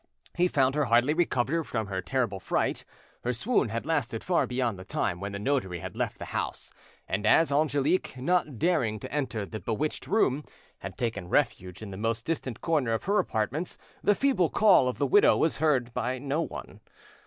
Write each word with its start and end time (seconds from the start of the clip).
He 0.33 0.47
found 0.47 0.73
her 0.73 0.85
hardly 0.85 1.13
recovered 1.13 1.65
from 1.65 1.85
her 1.85 2.01
terrible 2.01 2.39
fright. 2.39 2.85
Her 3.23 3.33
swoon 3.33 3.69
had 3.69 3.85
lasted 3.85 4.23
far 4.23 4.47
beyond 4.47 4.79
the 4.79 4.83
time 4.83 5.19
when 5.19 5.31
the 5.31 5.37
notary 5.37 5.77
had 5.77 5.95
left 5.95 6.17
the 6.17 6.25
house; 6.33 6.73
and 7.07 7.23
as 7.23 7.51
Angelique, 7.51 8.17
not 8.17 8.57
daring 8.57 8.99
to 9.01 9.11
enter 9.13 9.45
the 9.45 9.59
bewitched 9.59 10.07
room, 10.07 10.43
had 10.79 10.97
taken 10.97 11.29
refuge 11.29 11.83
in 11.83 11.91
the 11.91 11.97
most 11.97 12.25
distant 12.25 12.61
corner 12.61 12.93
of 12.93 13.03
her 13.03 13.19
apartments, 13.19 13.77
the 14.03 14.15
feeble 14.15 14.49
call 14.49 14.87
of 14.87 14.97
the 14.97 15.05
widow 15.05 15.37
was 15.37 15.57
heard 15.57 15.93
by 15.93 16.17
no 16.17 16.41
one. 16.41 16.79